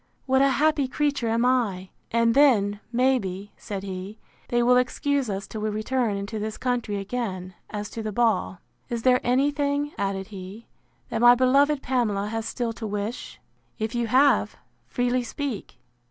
[0.25, 5.45] What a happy creature am I!—And then, may be, said he, they will excuse us
[5.45, 8.61] till we return into this country again, as to the ball.
[8.89, 10.65] Is there any thing, added he,
[11.09, 13.39] that my beloved Pamela has still to wish?
[13.77, 14.55] If you have,
[14.87, 15.77] freely speak.